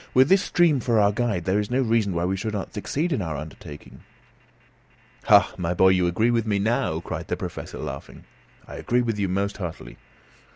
"With 0.15 0.29
this 0.29 0.41
stream 0.41 0.79
for 0.79 0.99
our 0.99 1.11
guide, 1.11 1.45
there 1.45 1.59
is 1.59 1.69
no 1.69 1.83
reason 1.83 2.15
why 2.15 2.25
we 2.25 2.35
should 2.35 2.53
not 2.55 2.73
succeed 2.73 3.13
in 3.13 3.21
our 3.21 3.37
undertaking." 3.37 3.99
"Ah, 5.29 5.53
my 5.59 5.75
boy! 5.75 5.89
you 5.89 6.07
agree 6.07 6.31
with 6.31 6.47
me 6.47 6.57
now," 6.57 7.01
cried 7.01 7.27
the 7.27 7.37
Professor, 7.37 7.77
laughing. 7.77 8.23
"I 8.67 8.77
agree 8.77 9.03
with 9.03 9.19
you 9.19 9.29
most 9.29 9.57
heartily." 9.57 9.99